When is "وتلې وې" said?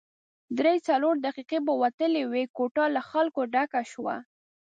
1.83-2.43